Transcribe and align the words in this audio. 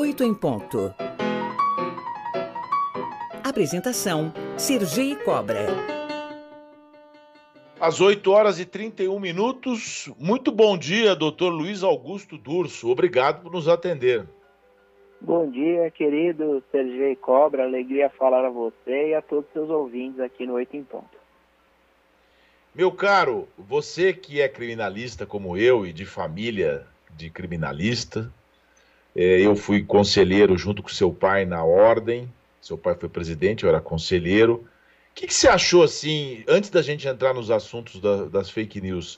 8 0.00 0.24
em 0.24 0.32
ponto. 0.32 0.94
Apresentação: 3.44 4.32
Sergi 4.56 5.14
Cobra. 5.16 5.66
Às 7.78 8.00
8 8.00 8.30
horas 8.30 8.58
e 8.58 8.64
31 8.64 9.20
minutos. 9.20 10.10
Muito 10.18 10.50
bom 10.50 10.78
dia, 10.78 11.14
doutor 11.14 11.50
Luiz 11.50 11.82
Augusto 11.82 12.38
Durso. 12.38 12.88
Obrigado 12.88 13.42
por 13.42 13.52
nos 13.52 13.68
atender. 13.68 14.26
Bom 15.20 15.50
dia, 15.50 15.90
querido 15.90 16.64
Sergi 16.72 17.14
Cobra. 17.16 17.64
Alegria 17.64 18.08
falar 18.08 18.46
a 18.46 18.50
você 18.50 19.10
e 19.10 19.14
a 19.14 19.20
todos 19.20 19.44
os 19.48 19.52
seus 19.52 19.68
ouvintes 19.68 20.18
aqui 20.18 20.46
no 20.46 20.54
8 20.54 20.78
em 20.78 20.82
ponto. 20.82 21.20
Meu 22.74 22.90
caro, 22.90 23.46
você 23.58 24.14
que 24.14 24.40
é 24.40 24.48
criminalista 24.48 25.26
como 25.26 25.58
eu 25.58 25.84
e 25.84 25.92
de 25.92 26.06
família 26.06 26.86
de 27.14 27.28
criminalista, 27.28 28.32
eu 29.14 29.56
fui 29.56 29.82
conselheiro 29.82 30.56
junto 30.56 30.82
com 30.82 30.88
seu 30.88 31.12
pai 31.12 31.44
na 31.44 31.64
ordem. 31.64 32.30
Seu 32.60 32.76
pai 32.76 32.94
foi 32.94 33.08
presidente, 33.08 33.64
eu 33.64 33.70
era 33.70 33.80
conselheiro. 33.80 34.66
O 35.10 35.14
que, 35.14 35.26
que 35.26 35.34
você 35.34 35.48
achou, 35.48 35.82
assim, 35.82 36.44
antes 36.46 36.70
da 36.70 36.82
gente 36.82 37.08
entrar 37.08 37.34
nos 37.34 37.50
assuntos 37.50 38.00
da, 38.00 38.26
das 38.26 38.48
fake 38.50 38.80
news, 38.80 39.16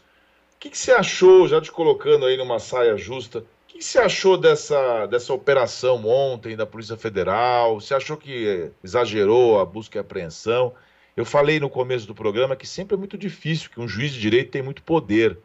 o 0.57 0.59
que, 0.59 0.71
que 0.71 0.79
você 0.79 0.93
achou, 0.93 1.47
já 1.47 1.61
te 1.61 1.71
colocando 1.71 2.25
aí 2.25 2.37
numa 2.37 2.59
saia 2.59 2.97
justa, 2.97 3.41
o 3.41 3.45
que, 3.69 3.79
que 3.79 3.85
você 3.85 3.99
achou 3.99 4.39
dessa, 4.39 5.07
dessa 5.07 5.33
operação 5.33 6.07
ontem 6.07 6.57
da 6.57 6.65
Polícia 6.65 6.97
Federal? 6.97 7.81
Você 7.81 7.95
achou 7.95 8.17
que 8.17 8.71
exagerou 8.83 9.61
a 9.61 9.65
busca 9.65 9.99
e 9.99 10.01
apreensão? 10.01 10.73
Eu 11.17 11.25
falei 11.25 11.61
no 11.61 11.69
começo 11.69 12.07
do 12.07 12.15
programa 12.15 12.57
que 12.57 12.67
sempre 12.67 12.95
é 12.95 12.99
muito 12.99 13.19
difícil, 13.19 13.71
que 13.71 13.81
um 13.81 13.89
juiz 13.89 14.13
de 14.13 14.21
direito 14.21 14.51
tem 14.51 14.63
muito 14.63 14.83
poder. 14.83 15.37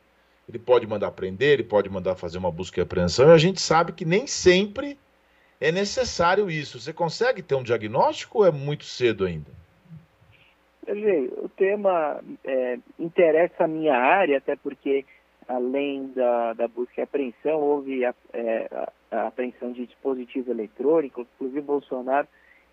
Ele 0.47 0.59
pode 0.59 0.87
mandar 0.87 1.11
prender, 1.11 1.53
ele 1.53 1.63
pode 1.63 1.89
mandar 1.89 2.15
fazer 2.15 2.37
uma 2.37 2.51
busca 2.51 2.79
e 2.79 2.83
apreensão, 2.83 3.29
e 3.29 3.33
a 3.33 3.37
gente 3.37 3.61
sabe 3.61 3.91
que 3.91 4.05
nem 4.05 4.25
sempre 4.25 4.97
é 5.59 5.71
necessário 5.71 6.49
isso. 6.49 6.79
Você 6.79 6.93
consegue 6.93 7.41
ter 7.41 7.55
um 7.55 7.63
diagnóstico 7.63 8.39
ou 8.39 8.45
é 8.45 8.51
muito 8.51 8.85
cedo 8.85 9.25
ainda? 9.25 9.51
o 10.89 11.49
tema 11.49 12.21
é, 12.45 12.79
interessa 12.97 13.65
a 13.65 13.67
minha 13.67 13.95
área, 13.95 14.37
até 14.37 14.55
porque, 14.55 15.05
além 15.47 16.07
da, 16.15 16.53
da 16.53 16.67
busca 16.67 17.01
e 17.01 17.03
apreensão, 17.03 17.59
houve 17.59 18.05
a, 18.05 18.13
é, 18.33 18.69
a, 19.11 19.27
apreensão 19.27 19.73
de 19.73 19.85
dispositivo 19.85 20.51
eletrônico. 20.51 21.27
Inclusive, 21.35 21.61
Bolsonaro, 21.61 22.27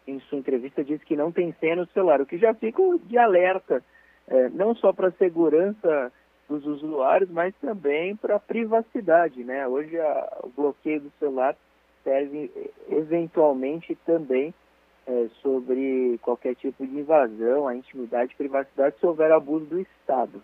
em 0.06 0.20
sua 0.20 0.38
entrevista, 0.38 0.84
disse 0.84 1.04
que 1.04 1.16
não 1.16 1.32
tem 1.32 1.54
senha 1.58 1.76
no 1.76 1.86
celular, 1.88 2.20
o 2.20 2.26
que 2.26 2.38
já 2.38 2.54
fica 2.54 2.82
de 3.04 3.18
alerta, 3.18 3.82
é, 4.28 4.48
não 4.50 4.74
só 4.74 4.92
para 4.92 5.08
a 5.08 5.12
segurança 5.12 6.12
dos 6.48 6.64
usuários, 6.66 7.30
mas 7.30 7.54
também 7.56 8.16
para 8.16 8.36
a 8.36 8.40
privacidade. 8.40 9.42
Né? 9.44 9.66
Hoje, 9.66 9.98
a, 9.98 10.38
o 10.42 10.48
bloqueio 10.48 11.00
do 11.00 11.12
celular 11.18 11.56
serve 12.02 12.50
eventualmente 12.90 13.94
também 14.06 14.52
é, 15.06 15.26
sobre 15.42 16.18
qualquer 16.22 16.54
tipo 16.54 16.86
de 16.86 16.98
invasão 16.98 17.68
à 17.68 17.74
intimidade 17.74 18.32
e 18.32 18.36
privacidade 18.36 18.96
se 18.98 19.06
houver 19.06 19.32
abuso 19.32 19.64
do 19.66 19.80
Estado. 19.80 20.42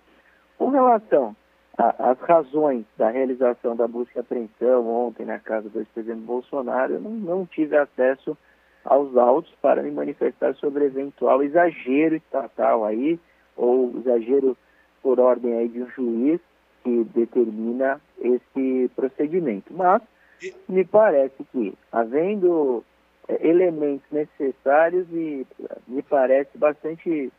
Com 0.58 0.68
relação 0.68 1.34
às 1.78 2.18
razões 2.20 2.84
da 2.96 3.08
realização 3.08 3.74
da 3.74 3.88
busca 3.88 4.18
e 4.18 4.20
apreensão 4.20 4.86
ontem 4.86 5.24
na 5.24 5.38
casa 5.38 5.68
do 5.68 5.78
ex-presidente 5.78 6.20
Bolsonaro, 6.20 6.94
eu 6.94 7.00
não, 7.00 7.10
não 7.10 7.46
tive 7.46 7.76
acesso 7.76 8.36
aos 8.84 9.16
autos 9.16 9.52
para 9.62 9.82
me 9.82 9.90
manifestar 9.90 10.54
sobre 10.56 10.84
eventual 10.84 11.42
exagero 11.42 12.16
estatal 12.16 12.84
aí, 12.84 13.18
ou 13.56 13.96
exagero 13.98 14.56
por 15.02 15.18
ordem 15.20 15.54
aí 15.54 15.68
de 15.68 15.82
um 15.82 15.90
juiz 15.90 16.40
que 16.82 17.04
determina 17.14 18.00
esse 18.20 18.90
procedimento. 18.94 19.72
Mas 19.72 20.02
me 20.68 20.84
parece 20.84 21.44
que, 21.52 21.74
havendo 21.92 22.84
é, 23.28 23.46
elementos 23.46 24.06
necessários 24.10 25.06
e 25.12 25.46
me 25.86 26.02
parece 26.02 26.56
bastante 26.56 27.30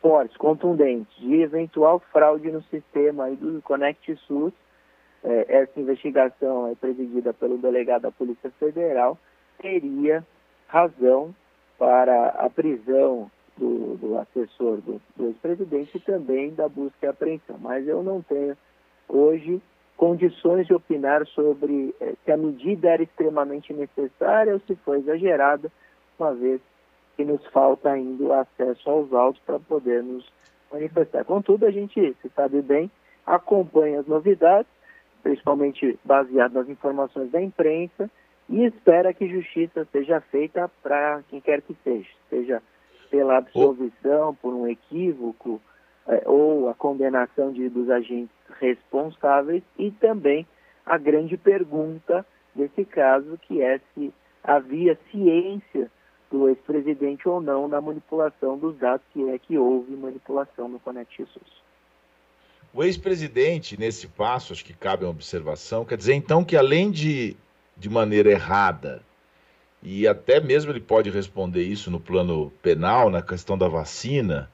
fortes, 0.00 0.36
contundentes, 0.36 1.14
de 1.16 1.42
eventual 1.42 2.00
fraude 2.12 2.50
no 2.50 2.62
sistema 2.64 3.24
aí 3.24 3.36
do 3.36 3.62
Conect 3.62 4.16
SUS, 4.26 4.52
é, 5.22 5.46
essa 5.48 5.78
investigação 5.78 6.68
é 6.68 6.74
presidida 6.74 7.32
pelo 7.32 7.56
delegado 7.56 8.02
da 8.02 8.10
Polícia 8.10 8.50
Federal, 8.58 9.16
teria 9.58 10.26
razão 10.66 11.32
para 11.78 12.28
a 12.30 12.50
prisão 12.50 13.30
do, 13.56 13.96
do 13.96 14.18
assessor 14.18 14.78
do, 14.78 15.00
do 15.16 15.26
ex-presidente 15.26 15.96
e 15.96 16.00
também 16.00 16.54
da 16.54 16.68
busca 16.68 17.06
e 17.06 17.08
apreensão. 17.08 17.56
Mas 17.60 17.86
eu 17.86 18.02
não 18.02 18.22
tenho 18.22 18.56
hoje 19.08 19.60
condições 19.96 20.66
de 20.66 20.74
opinar 20.74 21.26
sobre 21.28 21.94
eh, 22.00 22.14
se 22.24 22.32
a 22.32 22.36
medida 22.36 22.88
era 22.88 23.02
extremamente 23.02 23.72
necessária 23.72 24.54
ou 24.54 24.60
se 24.60 24.74
foi 24.76 24.98
exagerada, 24.98 25.70
uma 26.18 26.34
vez 26.34 26.60
que 27.16 27.24
nos 27.24 27.44
falta 27.48 27.90
ainda 27.90 28.40
acesso 28.40 28.88
aos 28.90 29.12
autos 29.12 29.40
para 29.44 29.58
poder 29.60 30.02
nos 30.02 30.26
manifestar. 30.72 31.24
Contudo, 31.24 31.66
a 31.66 31.70
gente, 31.70 32.16
se 32.20 32.28
sabe 32.30 32.62
bem, 32.62 32.90
acompanha 33.26 34.00
as 34.00 34.06
novidades, 34.06 34.70
principalmente 35.22 35.98
baseado 36.04 36.54
nas 36.54 36.68
informações 36.68 37.30
da 37.30 37.40
imprensa, 37.40 38.10
e 38.48 38.64
espera 38.64 39.14
que 39.14 39.28
justiça 39.28 39.86
seja 39.92 40.20
feita 40.20 40.70
para 40.82 41.22
quem 41.28 41.40
quer 41.40 41.62
que 41.62 41.76
seja, 41.84 42.10
seja 42.28 42.62
pela 43.12 43.36
absolvição 43.36 44.34
por 44.34 44.54
um 44.54 44.66
equívoco 44.66 45.60
é, 46.08 46.22
ou 46.24 46.70
a 46.70 46.74
condenação 46.74 47.52
de, 47.52 47.68
dos 47.68 47.90
agentes 47.90 48.34
responsáveis 48.58 49.62
e 49.78 49.90
também 49.90 50.46
a 50.86 50.96
grande 50.96 51.36
pergunta 51.36 52.24
desse 52.54 52.86
caso, 52.86 53.38
que 53.42 53.60
é 53.60 53.78
se 53.94 54.12
havia 54.42 54.98
ciência 55.10 55.90
do 56.30 56.48
ex-presidente 56.48 57.28
ou 57.28 57.38
não 57.38 57.68
na 57.68 57.82
manipulação 57.82 58.56
dos 58.56 58.78
dados, 58.78 59.04
se 59.12 59.28
é 59.28 59.38
que 59.38 59.58
houve 59.58 59.94
manipulação 59.94 60.66
no 60.66 60.80
Conect 60.80 61.26
SUS. 61.26 61.62
O 62.72 62.82
ex-presidente, 62.82 63.78
nesse 63.78 64.08
passo, 64.08 64.54
acho 64.54 64.64
que 64.64 64.72
cabe 64.72 65.04
uma 65.04 65.10
observação, 65.10 65.84
quer 65.84 65.98
dizer 65.98 66.14
então 66.14 66.42
que 66.42 66.56
além 66.56 66.90
de, 66.90 67.36
de 67.76 67.90
maneira 67.90 68.30
errada, 68.30 69.02
e 69.82 70.06
até 70.06 70.40
mesmo 70.40 70.70
ele 70.70 70.80
pode 70.80 71.10
responder 71.10 71.62
isso 71.62 71.90
no 71.90 71.98
plano 71.98 72.52
penal, 72.62 73.10
na 73.10 73.20
questão 73.20 73.58
da 73.58 73.68
vacina. 73.68 74.48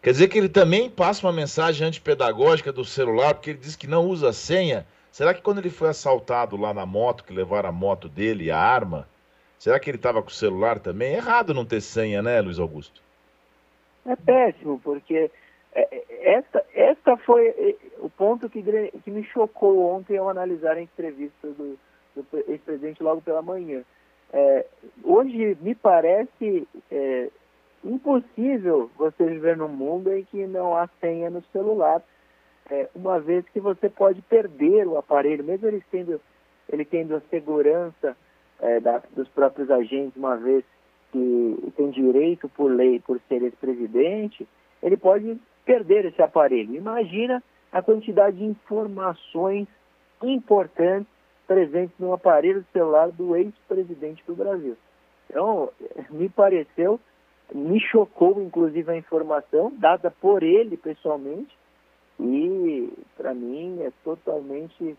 Quer 0.00 0.12
dizer 0.12 0.28
que 0.28 0.38
ele 0.38 0.48
também 0.48 0.90
passa 0.90 1.26
uma 1.26 1.32
mensagem 1.32 1.86
antipedagógica 1.86 2.72
do 2.72 2.84
celular, 2.84 3.34
porque 3.34 3.50
ele 3.50 3.58
diz 3.58 3.76
que 3.76 3.86
não 3.86 4.06
usa 4.06 4.32
senha. 4.32 4.86
Será 5.10 5.34
que 5.34 5.42
quando 5.42 5.58
ele 5.58 5.70
foi 5.70 5.90
assaltado 5.90 6.56
lá 6.56 6.72
na 6.72 6.86
moto, 6.86 7.22
que 7.22 7.34
levaram 7.34 7.68
a 7.68 7.72
moto 7.72 8.08
dele 8.08 8.44
e 8.44 8.50
a 8.50 8.58
arma, 8.58 9.06
será 9.58 9.78
que 9.78 9.90
ele 9.90 9.98
estava 9.98 10.22
com 10.22 10.28
o 10.28 10.32
celular 10.32 10.78
também? 10.78 11.12
É 11.12 11.16
errado 11.18 11.52
não 11.52 11.66
ter 11.66 11.80
senha, 11.82 12.22
né, 12.22 12.40
Luiz 12.40 12.58
Augusto? 12.58 13.02
É 14.06 14.16
péssimo, 14.16 14.80
porque 14.82 15.30
é, 15.74 15.88
é, 15.90 16.34
esta, 16.38 16.64
esta 16.74 17.16
foi 17.18 17.48
é, 17.48 17.76
o 17.98 18.10
ponto 18.10 18.48
que, 18.48 18.62
que 19.04 19.10
me 19.10 19.22
chocou 19.24 19.94
ontem 19.94 20.16
ao 20.16 20.28
analisar 20.28 20.76
a 20.76 20.82
entrevista 20.82 21.46
do, 21.48 21.78
do 22.16 22.26
ex-presidente 22.48 23.02
logo 23.02 23.20
pela 23.20 23.42
manhã. 23.42 23.82
É, 24.32 24.64
hoje 25.04 25.56
me 25.60 25.74
parece 25.74 26.66
é, 26.90 27.30
impossível 27.84 28.90
você 28.96 29.24
viver 29.26 29.56
num 29.56 29.68
mundo 29.68 30.12
em 30.12 30.24
que 30.24 30.46
não 30.46 30.76
há 30.76 30.88
senha 31.00 31.28
no 31.28 31.42
celular, 31.52 32.02
é, 32.70 32.88
uma 32.94 33.20
vez 33.20 33.44
que 33.50 33.60
você 33.60 33.88
pode 33.88 34.22
perder 34.22 34.86
o 34.86 34.96
aparelho, 34.96 35.44
mesmo 35.44 35.68
ele 35.68 35.82
tendo, 35.90 36.20
ele 36.72 36.84
tendo 36.84 37.16
a 37.16 37.20
segurança 37.28 38.16
é, 38.60 38.80
da, 38.80 39.02
dos 39.14 39.28
próprios 39.28 39.70
agentes, 39.70 40.16
uma 40.16 40.36
vez 40.36 40.64
que 41.10 41.72
tem 41.76 41.90
direito 41.90 42.48
por 42.48 42.72
lei, 42.72 43.00
por 43.00 43.20
ser 43.28 43.42
ex-presidente, 43.42 44.48
ele 44.82 44.96
pode 44.96 45.38
perder 45.64 46.06
esse 46.06 46.22
aparelho. 46.22 46.74
Imagina 46.74 47.42
a 47.70 47.82
quantidade 47.82 48.38
de 48.38 48.44
informações 48.44 49.68
importantes 50.22 51.11
presentes 51.52 51.94
no 51.98 52.14
aparelho 52.14 52.64
celular 52.72 53.10
do 53.10 53.36
ex-presidente 53.36 54.24
do 54.26 54.34
Brasil. 54.34 54.74
Então, 55.28 55.70
me 56.10 56.28
pareceu, 56.30 56.98
me 57.54 57.78
chocou 57.78 58.40
inclusive 58.42 58.90
a 58.90 58.96
informação 58.96 59.70
dada 59.76 60.10
por 60.10 60.42
ele 60.42 60.78
pessoalmente, 60.78 61.54
e 62.18 62.90
para 63.16 63.34
mim 63.34 63.82
é 63.82 63.92
totalmente 64.02 64.96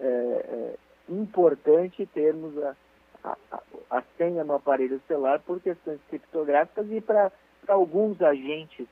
é, 0.00 0.04
é, 0.04 0.74
importante 1.08 2.04
termos 2.06 2.56
a, 2.58 2.74
a, 3.22 3.60
a, 3.90 4.02
senha 4.16 4.42
no 4.42 4.54
aparelho 4.54 5.00
celular 5.06 5.38
por 5.40 5.60
questões 5.60 6.00
criptográficas 6.08 6.90
e 6.90 7.00
para 7.00 7.30
alguns 7.68 8.20
agentes 8.20 8.88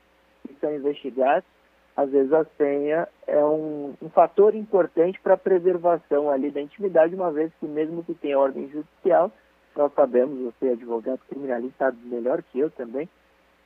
que 0.47 0.53
são 0.61 0.73
investigados 0.73 1.47
às 1.95 2.09
vezes 2.09 2.31
a 2.31 2.45
senha 2.57 3.07
é 3.27 3.43
um, 3.43 3.93
um 4.01 4.09
fator 4.09 4.55
importante 4.55 5.19
para 5.21 5.33
a 5.33 5.37
preservação 5.37 6.29
ali 6.29 6.49
da 6.49 6.61
intimidade, 6.61 7.15
uma 7.15 7.31
vez 7.31 7.51
que 7.59 7.65
mesmo 7.65 8.03
que 8.03 8.13
tenha 8.13 8.39
ordem 8.39 8.69
judicial, 8.69 9.31
nós 9.75 9.91
sabemos, 9.93 10.39
você 10.39 10.69
é 10.69 10.71
advogado 10.73 11.19
criminalista 11.29 11.85
sabe 11.85 11.97
melhor 12.05 12.43
que 12.43 12.59
eu 12.59 12.69
também, 12.69 13.07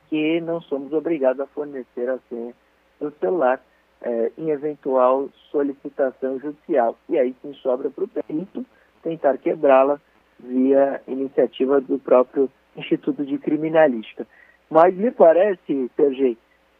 que 0.08 0.40
não 0.40 0.60
somos 0.60 0.92
obrigados 0.92 1.40
a 1.40 1.46
fornecer 1.46 2.08
a 2.08 2.18
senha 2.28 2.54
do 3.00 3.10
celular 3.18 3.60
é, 4.02 4.32
em 4.38 4.50
eventual 4.50 5.28
solicitação 5.50 6.38
judicial. 6.38 6.96
E 7.08 7.18
aí 7.18 7.34
sim 7.42 7.52
sobra 7.54 7.90
para 7.90 8.04
o 8.04 8.08
perito 8.08 8.64
tentar 9.02 9.38
quebrá-la 9.38 10.00
via 10.38 11.00
iniciativa 11.08 11.80
do 11.80 11.98
próprio 11.98 12.50
Instituto 12.76 13.24
de 13.24 13.38
Criminalística. 13.38 14.26
Mas 14.70 14.94
me 14.94 15.10
parece, 15.10 15.90
Sergei, 15.96 16.36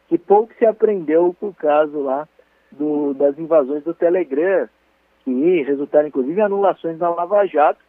que 0.07 0.17
pouco 0.17 0.53
se 0.57 0.65
aprendeu 0.65 1.35
com 1.39 1.47
o 1.47 1.53
caso 1.53 2.01
lá 2.01 2.27
do, 2.71 3.13
das 3.13 3.37
invasões 3.37 3.83
do 3.83 3.93
Telegram, 3.93 4.67
que 5.23 5.61
resultaram 5.63 6.07
inclusive 6.07 6.39
em 6.39 6.43
anulações 6.43 6.97
na 6.97 7.09
Lava 7.09 7.45
Jato, 7.45 7.79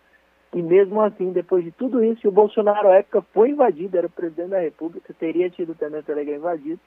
e 0.54 0.62
mesmo 0.62 1.00
assim, 1.00 1.30
depois 1.30 1.62
de 1.62 1.70
tudo 1.70 2.02
isso, 2.02 2.26
o 2.26 2.32
Bolsonaro 2.32 2.88
à 2.88 2.96
época 2.96 3.22
foi 3.34 3.50
invadido, 3.50 3.98
era 3.98 4.06
o 4.06 4.10
presidente 4.10 4.50
da 4.50 4.60
República, 4.60 5.14
teria 5.18 5.50
tido 5.50 5.74
também 5.74 6.00
o 6.00 6.04
Telegram 6.04 6.36
invadido, 6.36 6.80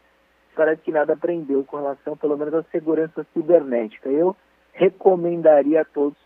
parece 0.56 0.82
que 0.82 0.92
nada 0.92 1.14
aprendeu 1.14 1.64
com 1.64 1.78
relação, 1.78 2.18
pelo 2.18 2.38
menos, 2.38 2.54
à 2.54 2.64
segurança 2.64 3.26
cibernética. 3.34 4.10
Eu 4.10 4.36
recomendaria 4.74 5.82
a 5.82 5.86
todos 5.86 6.18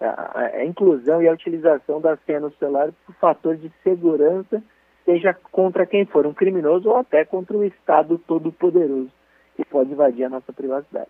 a, 0.00 0.40
a 0.40 0.64
inclusão 0.64 1.20
e 1.20 1.28
a 1.28 1.32
utilização 1.32 2.00
da 2.00 2.16
senha 2.18 2.40
no 2.40 2.52
celular 2.52 2.92
por 3.04 3.14
fator 3.16 3.56
de 3.56 3.70
segurança, 3.82 4.62
seja 5.08 5.32
contra 5.50 5.86
quem 5.86 6.04
for, 6.04 6.26
um 6.26 6.34
criminoso 6.34 6.90
ou 6.90 6.96
até 6.96 7.24
contra 7.24 7.56
o 7.56 7.64
Estado 7.64 8.18
todo-poderoso 8.18 9.10
que 9.56 9.64
pode 9.64 9.90
invadir 9.90 10.24
a 10.24 10.28
nossa 10.28 10.52
privacidade. 10.52 11.08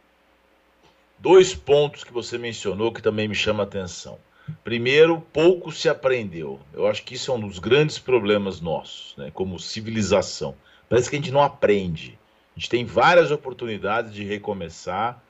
Dois 1.19 1.53
pontos 1.53 2.05
que 2.05 2.13
você 2.13 2.39
mencionou 2.39 2.93
que 2.93 3.03
também 3.03 3.27
me 3.27 3.35
chama 3.35 3.65
a 3.65 3.67
atenção. 3.67 4.17
Primeiro, 4.63 5.21
pouco 5.33 5.73
se 5.73 5.89
aprendeu. 5.89 6.61
Eu 6.73 6.87
acho 6.87 7.03
que 7.03 7.15
isso 7.15 7.33
é 7.33 7.35
um 7.35 7.41
dos 7.41 7.59
grandes 7.59 7.99
problemas 7.99 8.61
nossos, 8.61 9.17
né, 9.17 9.33
como 9.35 9.59
civilização. 9.59 10.55
Parece 10.89 11.11
que 11.11 11.17
a 11.17 11.19
gente 11.19 11.33
não 11.33 11.43
aprende. 11.43 12.17
A 12.57 12.61
gente 12.61 12.71
tem 12.71 12.85
várias 12.85 13.33
oportunidades 13.33 14.15
de 14.15 14.23
recomeçar 14.23 15.21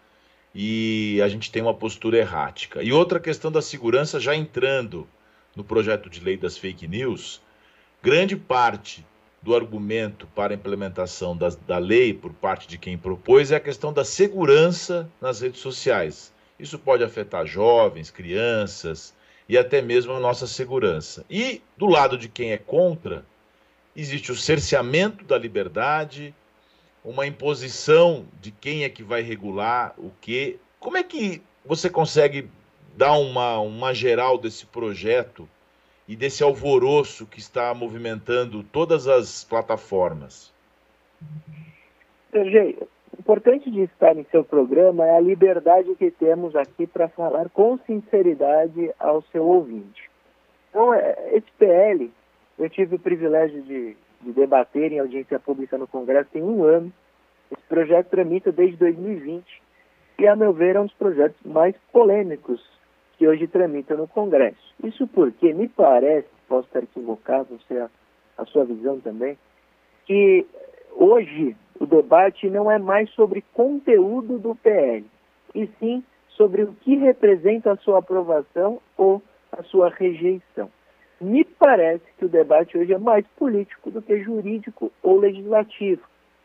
e 0.55 1.21
a 1.25 1.29
gente 1.29 1.51
tem 1.51 1.63
uma 1.63 1.75
postura 1.75 2.19
errática. 2.19 2.83
E 2.83 2.93
outra 2.93 3.19
questão 3.19 3.51
da 3.51 3.63
segurança, 3.63 4.21
já 4.21 4.37
entrando 4.37 5.09
no 5.57 5.65
projeto 5.65 6.11
de 6.11 6.21
lei 6.21 6.37
das 6.37 6.59
fake 6.59 6.87
news, 6.87 7.41
grande 8.03 8.37
parte 8.37 9.05
do 9.43 9.55
argumento 9.55 10.27
para 10.35 10.53
a 10.53 10.57
implementação 10.57 11.37
da, 11.37 11.49
da 11.67 11.79
lei 11.79 12.13
por 12.13 12.33
parte 12.33 12.67
de 12.67 12.79
quem 12.79 12.99
propôs 12.99 13.51
é 13.51 13.57
a 13.57 13.61
questão 13.61 13.93
da 13.93 14.05
segurança 14.05 15.09
nas 15.21 15.41
redes 15.41 15.61
sociais. 15.61 16.33
Isso 16.59 16.79
pode 16.79 17.05
afetar 17.05 17.47
jovens, 17.47 18.11
crianças 18.11 19.15
e 19.49 19.57
até 19.57 19.81
mesmo 19.81 20.13
a 20.13 20.21
nossa 20.21 20.47
segurança. 20.47 21.25
E 21.31 21.63
do 21.77 21.87
lado 21.87 22.19
de 22.19 22.29
quem 22.29 22.53
é 22.53 22.59
contra, 22.59 23.25
existe 23.95 24.33
o 24.33 24.37
cerceamento 24.37 25.25
da 25.25 25.39
liberdade, 25.39 26.35
uma 27.05 27.27
imposição 27.27 28.27
de 28.41 28.51
quem 28.51 28.85
é 28.85 28.89
que 28.89 29.03
vai 29.03 29.23
regular 29.23 29.95
o 29.97 30.11
quê. 30.21 30.59
Como 30.81 30.97
é 30.97 31.03
que 31.03 31.41
você 31.65 31.89
consegue 31.89 32.51
dar 32.97 33.13
uma, 33.13 33.59
uma 33.61 33.95
geral 33.95 34.37
desse 34.37 34.67
projeto 34.67 35.49
e 36.09 36.17
desse 36.17 36.43
alvoroço 36.43 37.27
que 37.27 37.39
está 37.39 37.73
movimentando 37.75 38.65
todas 38.65 39.07
as 39.07 39.45
plataformas? 39.45 40.51
Sergei, 42.33 42.79
o 43.13 43.21
importante 43.21 43.71
de 43.71 43.83
estar 43.83 44.17
em 44.17 44.25
seu 44.31 44.43
programa 44.43 45.07
é 45.07 45.19
a 45.19 45.21
liberdade 45.21 45.95
que 45.97 46.11
temos 46.11 46.57
aqui 46.57 46.87
para 46.87 47.09
falar 47.09 47.51
com 47.51 47.79
sinceridade 47.87 48.91
ao 48.99 49.21
seu 49.31 49.45
ouvinte. 49.45 50.09
Então, 50.71 50.95
é, 50.95 51.31
esse 51.33 51.51
PL, 51.59 52.11
eu 52.59 52.71
tive 52.71 52.97
o 52.97 52.99
privilégio 52.99 53.61
de, 53.63 53.95
de 54.23 54.33
debater 54.33 54.93
em 54.93 55.01
audiência 55.01 55.39
pública 55.39 55.77
no 55.77 55.87
Congresso 55.87 56.31
tem 56.33 56.43
um 56.43 56.65
ano. 56.65 56.91
Esse 57.51 57.63
projeto 57.69 58.09
tramita 58.09 58.51
desde 58.51 58.77
2020 58.77 59.45
e, 60.19 60.27
a 60.27 60.35
meu 60.35 60.53
ver, 60.53 60.77
é 60.77 60.81
um 60.81 60.87
dos 60.87 60.95
projetos 60.95 61.41
mais 61.45 61.75
polêmicos 61.93 62.78
que 63.19 63.27
hoje 63.27 63.49
tramita 63.49 63.97
no 63.97 64.07
Congresso. 64.07 64.75
Isso 64.83 65.07
porque 65.09 65.53
me 65.53 65.69
parece, 65.69 66.29
posso 66.49 66.69
estar 66.69 66.85
equivocado, 66.85 67.59
sei 67.67 67.81
a, 67.81 67.91
a 68.39 68.45
sua 68.47 68.65
visão 68.65 69.01
também, 69.01 69.37
que 70.07 70.47
hoje 70.93 71.57
o 71.81 71.87
debate 71.87 72.49
não 72.49 72.71
é 72.71 72.79
mais 72.79 73.11
sobre 73.11 73.45
conteúdo 73.53 74.39
do 74.39 74.55
PL, 74.55 75.05
e 75.55 75.67
sim 75.79 76.05
sobre 76.31 76.63
o 76.63 76.73
que 76.75 76.97
representa 76.97 77.73
a 77.73 77.77
sua 77.79 77.99
aprovação 77.99 78.81
ou 78.97 79.21
a 79.51 79.63
sua 79.65 79.89
rejeição. 79.89 80.71
Me 81.21 81.45
parece 81.45 82.05
que 82.17 82.25
o 82.25 82.29
debate 82.29 82.79
hoje 82.79 82.93
é 82.93 82.99
mais 82.99 83.27
político 83.37 83.91
do 83.91 84.01
que 84.01 84.23
jurídico 84.23 84.93
ou 85.03 85.19
legislativo, 85.19 86.03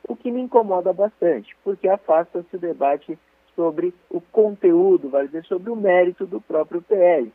o 0.07 0.15
que 0.15 0.31
me 0.31 0.41
incomoda 0.41 0.91
bastante, 0.91 1.55
porque 1.63 1.87
afasta-se 1.87 2.55
o 2.55 2.59
debate 2.59 3.17
sobre 3.55 3.93
o 4.09 4.19
conteúdo, 4.19 5.09
vai 5.09 5.25
dizer, 5.27 5.43
sobre 5.45 5.69
o 5.69 5.75
mérito 5.75 6.25
do 6.25 6.41
próprio 6.41 6.81
PL. 6.81 7.31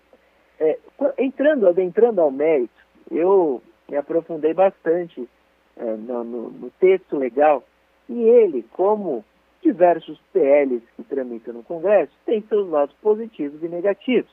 É, 0.61 0.79
entrando, 1.19 1.69
adentrando 1.69 2.21
ao 2.21 2.31
mérito, 2.31 2.75
eu 3.11 3.63
me 3.89 3.97
aprofundei 3.97 4.53
bastante 4.53 5.29
é, 5.77 5.85
no, 5.85 6.25
no, 6.25 6.51
no, 6.51 6.71
texto 6.79 7.17
legal 7.17 7.63
e 8.09 8.21
ele, 8.23 8.65
como 8.73 9.25
diversos 9.63 10.21
PLs 10.33 10.83
que 10.97 11.03
tramitam 11.05 11.55
no 11.55 11.63
Congresso, 11.63 12.13
tem 12.27 12.43
seus 12.43 12.69
lados 12.69 12.95
positivos 13.01 13.63
e 13.63 13.69
negativos. 13.69 14.31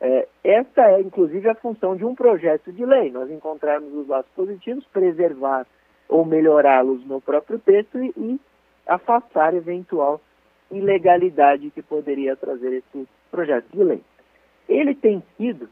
É, 0.00 0.28
esta 0.44 0.90
é, 0.90 1.00
inclusive, 1.00 1.48
a 1.48 1.54
função 1.54 1.96
de 1.96 2.04
um 2.04 2.14
projeto 2.14 2.72
de 2.72 2.84
lei, 2.84 3.10
nós 3.10 3.30
encontrarmos 3.30 3.94
os 3.94 4.08
lados 4.08 4.30
positivos, 4.34 4.84
preservar 4.92 5.66
ou 6.08 6.24
melhorá-los 6.24 7.04
no 7.06 7.20
próprio 7.20 7.58
texto 7.58 7.98
e, 7.98 8.12
e 8.16 8.40
afastar 8.86 9.54
eventual 9.54 10.20
ilegalidade 10.70 11.70
que 11.70 11.82
poderia 11.82 12.36
trazer 12.36 12.72
esse 12.72 13.08
projeto 13.30 13.66
de 13.72 13.82
lei. 13.82 14.00
Ele 14.68 14.94
tem 14.94 15.22
sido, 15.36 15.68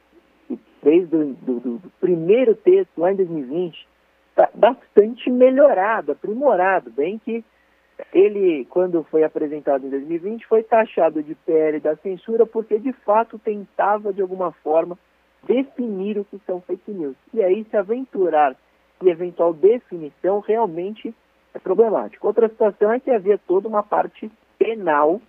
desde 0.82 1.16
o 1.16 1.34
do, 1.34 1.60
do, 1.60 1.92
primeiro 2.00 2.54
texto, 2.54 2.98
lá 2.98 3.12
em 3.12 3.16
2020, 3.16 3.88
tá 4.34 4.48
bastante 4.54 5.30
melhorado, 5.30 6.12
aprimorado, 6.12 6.90
bem 6.90 7.18
que 7.18 7.44
ele, 8.12 8.64
quando 8.66 9.04
foi 9.04 9.22
apresentado 9.22 9.86
em 9.86 9.90
2020, 9.90 10.46
foi 10.46 10.62
taxado 10.62 11.22
de 11.22 11.34
PL 11.34 11.80
da 11.80 11.96
censura 11.96 12.44
porque, 12.44 12.78
de 12.78 12.92
fato, 12.92 13.38
tentava, 13.38 14.12
de 14.12 14.20
alguma 14.20 14.52
forma, 14.52 14.98
definir 15.44 16.18
o 16.18 16.24
que 16.24 16.40
são 16.46 16.60
fake 16.60 16.90
news. 16.90 17.16
E 17.32 17.42
aí, 17.42 17.64
se 17.70 17.76
aventurar 17.76 18.56
em 19.02 19.08
eventual 19.08 19.52
definição, 19.52 20.40
realmente 20.40 21.14
é 21.52 21.58
problemático. 21.58 22.26
Outra 22.26 22.48
situação 22.48 22.92
é 22.92 22.98
que 22.98 23.10
havia 23.10 23.38
toda 23.38 23.68
uma 23.68 23.82
parte 23.82 24.30
penal 24.58 25.20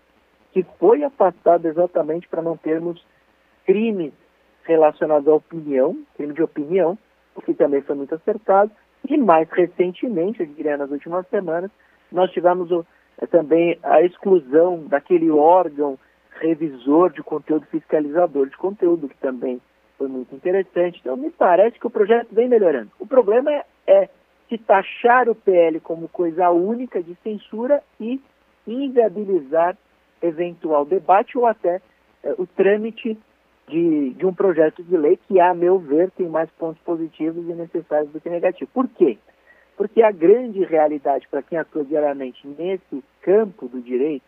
que 0.52 0.66
foi 0.80 1.04
afastada 1.04 1.68
exatamente 1.68 2.28
para 2.28 2.42
não 2.42 2.56
termos 2.56 3.06
crimes 3.66 4.14
relacionados 4.64 5.28
à 5.28 5.34
opinião, 5.34 5.98
crime 6.16 6.34
de 6.34 6.42
opinião, 6.42 6.98
o 7.36 7.42
que 7.42 7.54
também 7.54 7.82
foi 7.82 7.96
muito 7.96 8.16
acertado. 8.16 8.72
E 9.08 9.18
mais 9.18 9.50
recentemente, 9.50 10.40
eu 10.40 10.46
diria 10.48 10.78
nas 10.78 10.90
últimas 10.90 11.28
semanas, 11.28 11.70
nós 12.12 12.32
tivemos 12.32 12.72
o, 12.72 12.86
é, 13.22 13.28
também 13.28 13.78
a 13.84 14.02
exclusão 14.02 14.86
daquele 14.88 15.30
órgão 15.30 16.00
revisor 16.40 17.12
de 17.12 17.22
conteúdo, 17.22 17.66
fiscalizador 17.68 18.48
de 18.48 18.58
conteúdo, 18.58 19.10
que 19.10 19.18
também 19.18 19.62
foi 19.98 20.08
muito 20.08 20.34
interessante. 20.36 21.00
Então, 21.00 21.16
me 21.16 21.32
parece 21.32 21.80
que 21.80 21.88
o 21.88 21.92
projeto 21.92 22.34
vem 22.34 22.48
melhorando. 22.48 22.92
O 23.00 23.06
problema 23.06 23.52
é, 23.52 23.66
é 23.88 24.10
se 24.50 24.58
taxar 24.58 25.30
o 25.30 25.36
PL 25.36 25.80
como 25.80 26.08
coisa 26.08 26.50
única 26.50 27.02
de 27.02 27.16
censura 27.24 27.82
e 28.00 28.22
inviabilizar 28.68 29.78
eventual 30.22 30.86
debate 30.86 31.38
ou 31.38 31.46
até 31.46 31.82
é, 32.24 32.34
o 32.38 32.48
trâmite 32.48 33.18
de, 33.68 34.12
de 34.12 34.26
um 34.26 34.34
projeto 34.34 34.84
de 34.84 34.96
lei 34.96 35.18
que, 35.28 35.40
a 35.40 35.54
meu 35.54 35.80
ver, 35.80 36.12
tem 36.12 36.28
mais 36.28 36.50
pontos 36.52 36.82
positivos 36.84 37.48
e 37.50 37.54
necessários 37.54 38.12
do 38.12 38.22
que 38.22 38.30
negativos. 38.30 38.74
Por 38.74 38.88
quê? 38.90 39.18
Porque 39.76 40.02
a 40.02 40.12
grande 40.12 40.64
realidade 40.64 41.28
para 41.30 41.42
quem 41.42 41.58
atua 41.58 41.84
diariamente 41.84 42.48
nesse 42.48 43.04
campo 43.22 43.68
do 43.68 43.82
direito, 43.82 44.26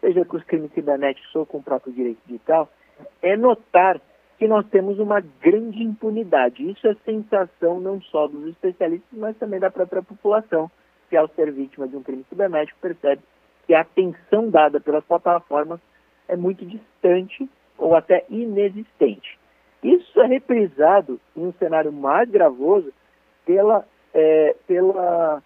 seja 0.00 0.24
com 0.24 0.36
os 0.36 0.44
crimes 0.44 0.72
cibernéticos 0.72 1.34
ou 1.34 1.46
com 1.46 1.58
o 1.58 1.62
próprio 1.62 1.92
direito 1.92 2.20
digital, 2.26 2.68
é 3.22 3.36
notar 3.36 4.00
que 4.38 4.46
nós 4.46 4.66
temos 4.68 4.98
uma 4.98 5.20
grande 5.40 5.82
impunidade. 5.82 6.68
Isso 6.68 6.86
é 6.86 6.94
sensação 7.04 7.80
não 7.80 8.00
só 8.02 8.26
dos 8.26 8.46
especialistas, 8.48 9.18
mas 9.18 9.36
também 9.36 9.58
da 9.58 9.70
própria 9.70 10.02
população, 10.02 10.70
que 11.08 11.16
ao 11.16 11.28
ser 11.28 11.50
vítima 11.52 11.88
de 11.88 11.96
um 11.96 12.02
crime 12.02 12.24
cibernético 12.28 12.78
percebe 12.80 13.22
que 13.66 13.74
a 13.74 13.80
atenção 13.80 14.48
dada 14.50 14.80
pelas 14.80 15.04
plataformas 15.04 15.80
é 16.28 16.36
muito 16.36 16.64
distante 16.64 17.48
ou 17.78 17.94
até 17.94 18.24
inexistente. 18.28 19.38
Isso 19.82 20.20
é 20.20 20.26
reprisado 20.26 21.20
em 21.36 21.46
um 21.46 21.52
cenário 21.54 21.92
mais 21.92 22.28
gravoso 22.30 22.92
pela, 23.44 23.86
é, 24.12 24.56
pela 24.66 25.42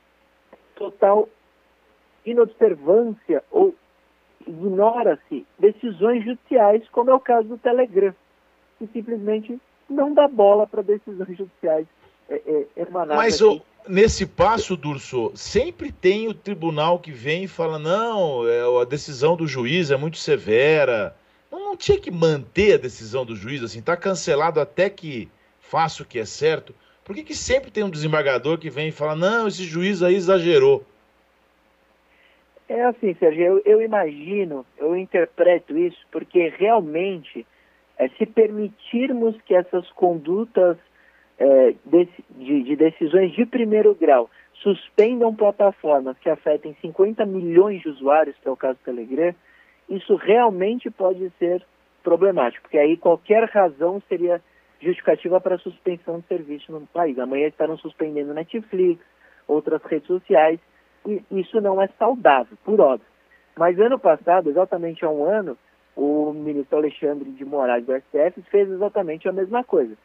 total 0.77 1.29
inobservância 2.25 3.43
ou 3.51 3.75
ignora-se 4.47 5.47
decisões 5.59 6.25
judiciais, 6.25 6.89
como 6.91 7.11
é 7.11 7.15
o 7.15 7.21
caso 7.21 7.49
do 7.49 7.59
Telegram, 7.59 8.15
que 8.79 8.87
simplesmente 8.89 9.61
não 9.89 10.15
dá 10.15 10.29
bola 10.29 10.67
para 10.67 10.83
decisões 10.83 11.37
judiciais 11.37 11.87
é, 12.29 12.37
é, 12.47 12.83
emanadas. 12.83 13.17
Mas 13.17 13.41
o, 13.41 13.61
nesse 13.87 14.27
passo, 14.27 14.77
Durso, 14.77 15.31
sempre 15.35 15.93
tem 15.93 16.29
o 16.29 16.35
tribunal 16.35 16.99
que 16.99 17.13
vem 17.13 17.45
e 17.45 17.49
fala: 17.49 17.79
não, 17.79 18.49
é, 18.49 18.61
a 18.81 18.85
decisão 18.85 19.37
do 19.37 19.47
juiz 19.47 19.91
é 19.91 19.97
muito 19.97 20.17
severa. 20.17 21.15
Não, 21.51 21.61
não 21.61 21.77
tinha 21.77 21.99
que 21.99 22.11
manter 22.11 22.75
a 22.75 22.79
decisão 22.79 23.25
do 23.25 23.37
juiz, 23.37 23.63
assim, 23.63 23.83
tá 23.83 23.97
cancelado 23.97 24.61
até 24.61 24.91
que 24.91 25.29
faça 25.61 26.03
o 26.03 26.07
que 26.07 26.19
é 26.19 26.25
certo, 26.25 26.75
por 27.09 27.15
que, 27.15 27.23
que 27.23 27.35
sempre 27.35 27.71
tem 27.71 27.83
um 27.83 27.91
desembargador 27.91 28.59
que 28.59 28.69
vem 28.69 28.89
e 28.89 28.93
fala, 28.93 29.17
não, 29.17 29.49
esse 29.49 29.65
juiz 29.65 30.03
aí 30.03 30.15
exagerou? 30.15 30.85
É 32.69 32.85
assim, 32.85 33.15
Sérgio, 33.15 33.43
eu, 33.43 33.63
eu 33.65 33.83
imagino, 33.83 34.67
eu 34.77 34.95
interpreto 34.95 35.77
isso 35.79 35.99
porque 36.13 36.53
realmente, 36.59 37.47
é, 37.97 38.09
se 38.11 38.27
permitirmos 38.27 39.35
que 39.47 39.55
essas 39.55 39.91
condutas 39.93 40.77
é, 41.39 41.75
de, 41.85 42.09
de, 42.37 42.63
de 42.65 42.77
decisões 42.77 43.33
de 43.33 43.47
primeiro 43.47 43.95
grau 43.95 44.29
suspendam 44.55 45.35
plataformas 45.35 46.19
que 46.19 46.29
afetem 46.29 46.77
50 46.81 47.25
milhões 47.25 47.81
de 47.81 47.89
usuários, 47.89 48.37
que 48.43 48.49
é 48.49 48.51
o 48.51 48.57
caso 48.57 48.79
do 48.79 48.85
Telegram, 48.85 49.35
isso 49.89 50.17
realmente 50.17 50.91
pode 50.91 51.31
ser 51.39 51.65
problemático, 52.03 52.63
porque 52.63 52.79
aí 52.79 52.97
qualquer 52.97 53.45
razão 53.45 54.03
seria 54.09 54.43
justificativa 54.81 55.41
para 55.41 55.59
suspensão 55.59 56.21
de 56.21 56.27
serviço 56.27 56.73
no 56.73 56.87
país. 56.87 57.19
Amanhã 57.19 57.47
estarão 57.47 57.77
suspendendo 57.79 58.35
Netflix, 58.35 59.03
outras 59.47 59.83
redes 59.83 60.07
sociais, 60.07 60.61
e 61.07 61.23
isso 61.31 61.61
não 61.61 61.81
é 61.81 61.89
saudável, 61.99 62.57
por 62.65 62.81
óbvio. 62.81 63.07
Mas 63.57 63.79
ano 63.81 63.99
passado, 63.99 64.51
exatamente 64.51 65.05
há 65.05 65.11
um 65.11 65.25
ano, 65.25 65.57
o 65.97 66.33
ministro 66.33 66.79
Alexandre 66.79 67.31
de 67.31 67.45
Moraes 67.45 67.85
do 67.85 67.93
STF 67.93 68.43
fez 68.51 68.71
exatamente 68.71 69.29
a 69.29 69.33
mesma 69.33 69.65
coisa. 69.65 69.97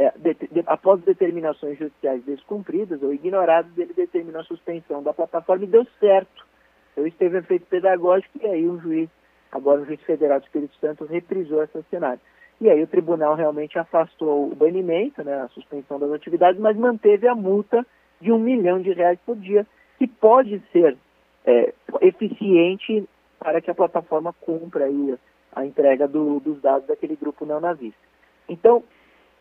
É, 0.00 0.14
de, 0.16 0.32
de, 0.32 0.64
após 0.66 0.98
determinações 1.02 1.78
judiciais 1.78 2.24
descumpridas 2.24 3.02
ou 3.02 3.12
ignoradas, 3.12 3.76
ele 3.76 3.92
determinou 3.92 4.40
a 4.40 4.44
suspensão 4.44 5.02
da 5.02 5.12
plataforma 5.12 5.64
e 5.64 5.68
deu 5.68 5.86
certo. 6.00 6.46
Então 6.90 7.06
isso 7.06 7.18
teve 7.18 7.36
um 7.36 7.40
efeito 7.40 7.66
pedagógico 7.66 8.38
e 8.42 8.46
aí 8.46 8.66
o 8.66 8.80
juiz, 8.80 9.10
agora 9.52 9.82
o 9.82 9.84
juiz 9.84 10.00
federal 10.00 10.40
do 10.40 10.46
Espírito 10.46 10.74
Santo, 10.80 11.04
reprisou 11.04 11.62
essa 11.62 11.82
cenário. 11.90 12.18
E 12.62 12.70
aí 12.70 12.82
o 12.82 12.86
tribunal 12.86 13.34
realmente 13.34 13.78
afastou 13.78 14.50
o 14.50 14.54
banimento, 14.54 15.22
né, 15.22 15.34
a 15.34 15.48
suspensão 15.48 15.98
das 15.98 16.12
atividades, 16.12 16.58
mas 16.58 16.78
manteve 16.78 17.28
a 17.28 17.34
multa 17.34 17.86
de 18.22 18.32
um 18.32 18.38
milhão 18.38 18.80
de 18.80 18.94
reais 18.94 19.18
por 19.26 19.36
dia, 19.36 19.66
que 19.98 20.06
pode 20.06 20.62
ser 20.72 20.96
é, 21.44 21.74
eficiente 22.00 23.06
para 23.38 23.60
que 23.60 23.70
a 23.70 23.74
plataforma 23.74 24.32
cumpra 24.40 24.86
aí 24.86 25.14
a 25.52 25.66
entrega 25.66 26.08
do, 26.08 26.40
dos 26.40 26.58
dados 26.62 26.88
daquele 26.88 27.16
grupo 27.16 27.44
neonazista. 27.44 28.00
Então, 28.48 28.82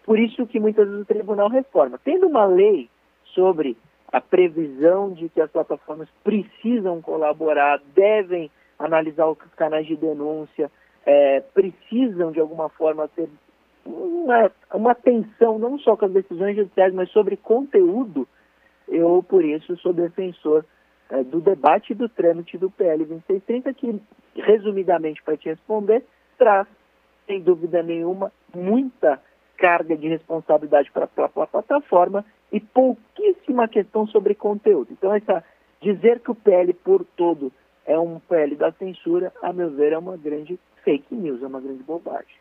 por 0.10 0.18
isso 0.18 0.48
que 0.48 0.60
muitas 0.60 0.88
vezes 0.88 1.04
o 1.04 1.06
tribunal 1.06 1.50
reforma. 1.50 2.00
Tendo 2.04 2.26
uma 2.26 2.44
lei 2.44 2.90
sobre 3.26 3.78
a 4.12 4.20
previsão 4.20 5.14
de 5.14 5.30
que 5.30 5.40
as 5.40 5.52
plataformas 5.52 6.10
precisam 6.24 7.00
colaborar, 7.00 7.80
devem 7.94 8.50
analisar 8.80 9.28
os 9.28 9.38
canais 9.56 9.86
de 9.86 9.96
denúncia, 9.96 10.72
é, 11.06 11.42
precisam 11.54 12.32
de 12.32 12.40
alguma 12.40 12.70
forma 12.70 13.08
ter 13.10 13.30
uma, 13.86 14.52
uma 14.74 14.94
atenção 14.94 15.60
não 15.60 15.78
só 15.78 15.96
com 15.96 16.06
as 16.06 16.12
decisões 16.12 16.56
judiciais, 16.56 16.92
mas 16.92 17.12
sobre 17.12 17.38
conteúdo 17.38 18.28
eu, 18.88 19.24
por 19.30 19.46
isso, 19.46 19.78
sou 19.78 19.94
defensor 19.94 20.66
é, 21.12 21.24
do 21.24 21.40
debate 21.40 21.94
do 21.94 22.10
trâmite 22.10 22.58
do 22.58 22.72
PL 22.72 23.06
2630, 23.06 23.74
que, 23.76 24.02
resumidamente, 24.34 25.22
para 25.22 25.38
te 25.38 25.50
responder, 25.50 26.04
traz, 26.36 26.68
sem 27.28 27.40
dúvida 27.40 27.84
nenhuma, 27.84 28.32
muita 28.52 29.22
carga 29.60 29.96
de 29.96 30.08
responsabilidade 30.08 30.90
para 30.92 31.06
a 31.06 31.48
plataforma 31.48 32.26
e 32.52 32.60
pouquíssima 32.60 33.68
questão 33.68 34.08
sobre 34.08 34.34
conteúdo. 34.34 34.88
Então, 34.92 35.14
essa, 35.14 35.44
dizer 35.82 36.20
que 36.22 36.32
o 36.32 36.36
PL 36.36 36.74
por 36.74 37.06
todo 37.16 37.52
é 37.86 38.00
um 38.00 38.20
PL 38.20 38.56
da 38.56 38.72
censura, 38.72 39.32
a 39.44 39.52
meu 39.52 39.70
ver, 39.72 39.94
é 39.94 39.98
uma 39.98 40.18
grande 40.18 40.58
fake 40.84 41.14
news, 41.14 41.44
é 41.44 41.48
uma 41.48 41.60
grande 41.60 41.84
bobagem. 41.84 42.38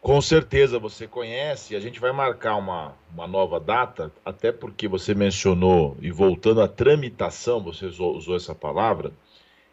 Com 0.00 0.20
certeza 0.20 0.78
você 0.78 1.08
conhece, 1.08 1.74
a 1.74 1.80
gente 1.80 1.98
vai 1.98 2.12
marcar 2.12 2.56
uma, 2.56 2.94
uma 3.12 3.26
nova 3.26 3.58
data, 3.58 4.12
até 4.24 4.52
porque 4.52 4.86
você 4.86 5.14
mencionou, 5.14 5.96
e 6.00 6.12
voltando 6.12 6.60
à 6.60 6.68
tramitação, 6.68 7.60
você 7.60 7.86
usou, 7.86 8.14
usou 8.14 8.36
essa 8.36 8.54
palavra, 8.54 9.10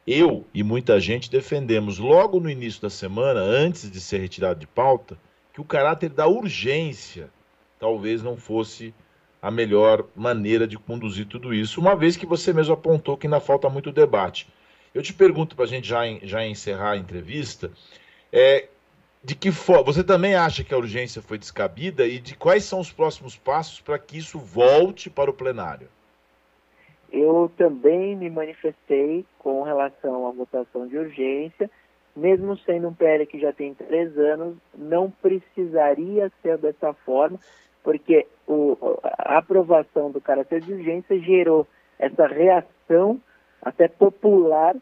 eu 0.07 0.43
e 0.53 0.63
muita 0.63 0.99
gente 0.99 1.29
defendemos 1.29 1.99
logo 1.99 2.39
no 2.39 2.49
início 2.49 2.81
da 2.81 2.89
semana, 2.89 3.39
antes 3.41 3.91
de 3.91 4.01
ser 4.01 4.17
retirado 4.17 4.59
de 4.59 4.65
pauta, 4.65 5.17
que 5.53 5.62
o 5.62 5.65
caráter 5.65 6.10
da 6.10 6.27
urgência 6.27 7.29
talvez 7.79 8.24
não 8.24 8.36
fosse 8.36 8.93
a 9.41 9.51
melhor 9.51 10.05
maneira 10.15 10.65
de 10.65 10.77
conduzir 10.77 11.27
tudo 11.27 11.53
isso, 11.53 11.79
uma 11.81 11.95
vez 11.95 12.15
que 12.15 12.25
você 12.25 12.53
mesmo 12.53 12.74
apontou 12.74 13.17
que 13.17 13.27
ainda 13.27 13.41
falta 13.41 13.69
muito 13.69 13.91
debate. 13.91 14.48
Eu 14.93 15.03
te 15.03 15.13
pergunto 15.13 15.55
para 15.55 15.65
a 15.65 15.67
gente 15.67 15.88
já, 15.88 16.01
já 16.22 16.45
encerrar 16.45 16.91
a 16.91 16.98
entrevista, 16.98 17.69
é, 18.31 18.69
de 19.24 19.36
que 19.36 19.51
forma 19.51 19.83
você 19.83 20.03
também 20.03 20.33
acha 20.33 20.63
que 20.63 20.74
a 20.74 20.77
urgência 20.77 21.22
foi 21.22 21.38
descabida 21.38 22.07
e 22.07 22.19
de 22.19 22.36
quais 22.36 22.63
são 22.63 22.79
os 22.79 22.91
próximos 22.91 23.36
passos 23.36 23.81
para 23.81 24.00
que 24.00 24.17
isso 24.17 24.39
volte 24.39 25.10
para 25.10 25.29
o 25.29 25.33
plenário? 25.33 25.89
Eu 27.12 27.51
também 27.57 28.15
me 28.15 28.29
manifestei 28.29 29.25
com 29.38 29.62
relação 29.62 30.25
à 30.25 30.31
votação 30.31 30.88
de 30.88 30.98
urgência, 30.98 31.69
mesmo 32.15 32.58
sendo 32.60 32.89
um 32.89 32.93
PL 32.93 33.25
que 33.25 33.39
já 33.39 33.51
tem 33.51 33.74
três 33.74 34.17
anos, 34.17 34.58
não 34.75 35.10
precisaria 35.10 36.32
ser 36.41 36.58
dessa 36.58 36.93
forma, 36.93 37.39
porque 37.84 38.27
o, 38.48 38.77
a 39.03 39.38
aprovação 39.38 40.12
do 40.12 40.22
caráter 40.22 40.62
de 40.62 40.74
urgência 40.74 41.20
gerou 41.20 41.67
essa 41.98 42.27
reação 42.27 43.20
até 43.62 43.88
popular 43.88 44.75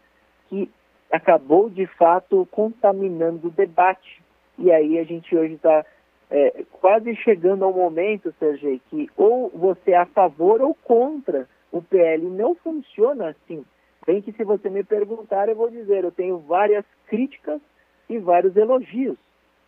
que 0.49 0.69
acabou 1.11 1.69
de 1.69 1.85
fato 1.85 2.47
contaminando 2.51 3.47
o 3.47 3.51
debate 3.51 4.21
e 4.61 4.71
aí 4.71 4.99
a 4.99 5.03
gente 5.03 5.35
hoje 5.35 5.55
está 5.55 5.83
é, 6.29 6.63
quase 6.71 7.15
chegando 7.15 7.65
ao 7.65 7.73
momento, 7.73 8.33
Sergei, 8.37 8.79
que 8.89 9.09
ou 9.17 9.49
você 9.49 9.91
é 9.91 9.97
a 9.97 10.05
favor 10.05 10.61
ou 10.61 10.75
contra 10.75 11.47
o 11.71 11.81
PL. 11.81 12.25
Não 12.29 12.53
funciona 12.55 13.29
assim. 13.29 13.65
Bem 14.05 14.21
que 14.21 14.31
se 14.31 14.43
você 14.43 14.69
me 14.69 14.83
perguntar, 14.83 15.47
eu 15.47 15.55
vou 15.55 15.69
dizer, 15.69 16.03
eu 16.03 16.11
tenho 16.11 16.39
várias 16.39 16.85
críticas 17.07 17.61
e 18.09 18.17
vários 18.17 18.55
elogios. 18.55 19.17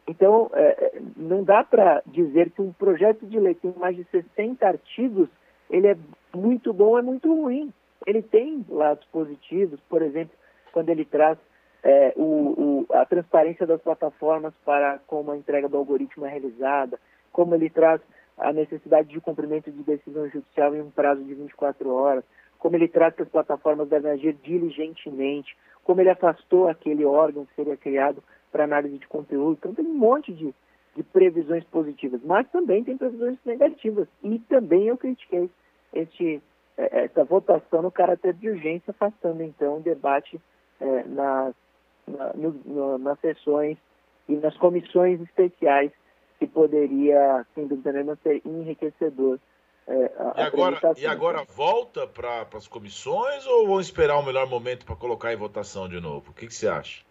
Então, 0.07 0.49
é, 0.53 0.61
é 0.61 1.01
não 1.15 1.43
dá 1.43 1.63
para 1.63 2.01
dizer 2.07 2.49
que 2.51 2.61
um 2.61 2.73
projeto 2.73 3.25
de 3.25 3.39
lei 3.39 3.55
com 3.55 3.73
mais 3.77 3.95
de 3.95 4.03
60 4.05 4.65
artigos, 4.65 5.29
ele 5.69 5.87
é 5.87 5.97
muito 6.35 6.73
bom 6.73 6.97
é 6.97 7.01
muito 7.01 7.33
ruim. 7.33 7.71
Ele 8.05 8.21
tem 8.21 8.65
lados 8.67 9.05
positivos, 9.11 9.79
por 9.87 10.01
exemplo, 10.01 10.35
quando 10.73 10.89
ele 10.89 11.05
traz 11.05 11.37
é, 11.83 12.13
o, 12.15 12.85
o, 12.89 12.93
a 12.93 13.05
transparência 13.05 13.67
das 13.67 13.81
plataformas 13.81 14.53
para 14.65 14.99
como 15.05 15.31
a 15.31 15.37
entrega 15.37 15.69
do 15.69 15.77
algoritmo 15.77 16.25
é 16.25 16.29
realizada, 16.29 16.99
como 17.31 17.55
ele 17.55 17.69
traz 17.69 18.01
a 18.37 18.51
necessidade 18.51 19.09
de 19.09 19.21
cumprimento 19.21 19.71
de 19.71 19.83
decisão 19.83 20.27
judicial 20.29 20.75
em 20.75 20.81
um 20.81 20.89
prazo 20.89 21.23
de 21.23 21.33
24 21.33 21.93
horas, 21.93 22.23
como 22.63 22.77
ele 22.77 22.87
que 22.87 22.97
as 22.97 23.27
plataformas 23.27 23.89
devem 23.89 24.09
agir 24.09 24.37
diligentemente, 24.41 25.53
como 25.83 25.99
ele 25.99 26.09
afastou 26.09 26.69
aquele 26.69 27.03
órgão 27.03 27.45
que 27.45 27.53
seria 27.55 27.75
criado 27.75 28.23
para 28.53 28.63
análise 28.63 28.97
de 28.97 29.05
conteúdo. 29.05 29.57
Então 29.59 29.73
tem 29.73 29.85
um 29.85 29.93
monte 29.93 30.31
de, 30.31 30.55
de 30.95 31.03
previsões 31.03 31.65
positivas, 31.65 32.21
mas 32.23 32.49
também 32.51 32.81
tem 32.81 32.95
previsões 32.95 33.37
negativas. 33.43 34.07
E 34.23 34.39
também 34.39 34.87
eu 34.87 34.95
critiquei 34.95 35.49
este, 35.91 36.41
é, 36.77 37.03
essa 37.03 37.25
votação 37.25 37.81
no 37.81 37.91
caráter 37.91 38.33
de 38.33 38.49
urgência, 38.49 38.91
afastando 38.91 39.43
então 39.43 39.79
o 39.79 39.81
debate 39.81 40.39
é, 40.79 41.03
nas 41.03 41.53
na, 42.07 42.31
no, 42.33 42.97
nas 42.97 43.19
sessões 43.19 43.77
e 44.29 44.37
nas 44.37 44.55
comissões 44.55 45.19
especiais 45.19 45.91
que 46.39 46.47
poderia, 46.47 47.45
sem 47.55 47.67
dúvida 47.67 47.91
nenhuma, 47.91 48.17
ser 48.23 48.41
enriquecedor. 48.45 49.37
É, 49.87 50.11
e, 50.37 50.41
agora, 50.41 50.79
e 50.97 51.05
agora 51.05 51.43
volta 51.43 52.07
para 52.07 52.47
as 52.53 52.67
comissões 52.67 53.45
ou 53.45 53.67
vão 53.67 53.79
esperar 53.79 54.17
o 54.17 54.25
melhor 54.25 54.47
momento 54.47 54.85
para 54.85 54.95
colocar 54.95 55.33
em 55.33 55.37
votação 55.37 55.89
de 55.89 55.99
novo? 55.99 56.31
O 56.31 56.33
que, 56.33 56.47
que, 56.47 56.53
você 56.53 56.67
acha? 56.67 57.03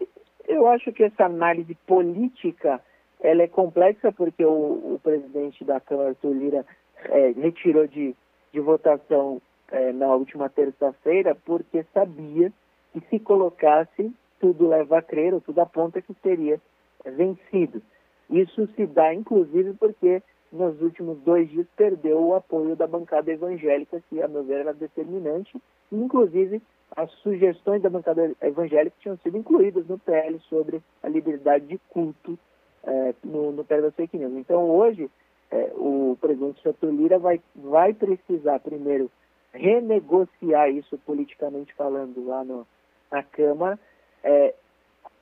Eu 0.47 0.67
acho 0.67 0.91
que 0.91 1.03
essa 1.03 1.25
análise 1.25 1.75
política 1.87 2.81
ela 3.21 3.43
é 3.43 3.47
complexa 3.47 4.11
porque 4.11 4.43
o, 4.43 4.95
o 4.95 4.99
presidente 5.01 5.63
da 5.63 5.79
Câmara, 5.79 6.09
Arthur 6.09 6.33
Lira, 6.33 6.65
é, 7.05 7.31
retirou 7.31 7.87
de, 7.87 8.15
de 8.51 8.59
votação 8.59 9.41
é, 9.71 9.91
na 9.93 10.13
última 10.13 10.49
terça-feira 10.49 11.35
porque 11.45 11.85
sabia 11.93 12.51
que 12.91 13.01
se 13.09 13.19
colocasse 13.19 14.13
tudo 14.43 14.67
leva 14.67 14.97
a 14.97 15.01
crer, 15.01 15.33
ou 15.33 15.39
tudo 15.39 15.59
aponta 15.59 16.01
que 16.01 16.13
seria 16.21 16.59
vencido. 17.05 17.81
Isso 18.29 18.67
se 18.75 18.85
dá, 18.85 19.13
inclusive, 19.13 19.73
porque 19.75 20.21
nos 20.53 20.79
últimos 20.81 21.17
dois 21.21 21.49
dias 21.49 21.65
perdeu 21.75 22.23
o 22.23 22.35
apoio 22.35 22.75
da 22.75 22.85
bancada 22.85 23.31
evangélica, 23.31 24.01
que, 24.07 24.21
a 24.21 24.27
meu 24.27 24.43
ver, 24.43 24.59
era 24.59 24.73
determinante, 24.73 25.59
inclusive 25.91 26.61
as 26.95 27.11
sugestões 27.23 27.81
da 27.81 27.89
bancada 27.89 28.31
evangélica 28.39 28.95
tinham 28.99 29.17
sido 29.17 29.35
incluídas 29.35 29.87
no 29.87 29.97
PL 29.97 30.39
sobre 30.47 30.79
a 31.01 31.09
liberdade 31.09 31.65
de 31.65 31.79
culto 31.89 32.37
é, 32.83 33.15
no, 33.23 33.51
no 33.51 33.63
PL 33.65 33.81
da 33.81 33.91
fake 33.91 34.15
news. 34.15 34.33
Então, 34.33 34.69
hoje, 34.69 35.09
é, 35.49 35.71
o 35.75 36.15
presidente 36.21 36.61
Chato 36.61 36.85
Lira 36.85 37.17
vai, 37.17 37.41
vai 37.55 37.93
precisar, 37.93 38.59
primeiro, 38.59 39.09
renegociar 39.51 40.69
isso 40.69 40.99
politicamente 40.99 41.73
falando 41.73 42.23
lá 42.27 42.43
no, 42.43 42.67
na 43.11 43.23
Câmara, 43.23 43.79
é, 44.23 44.53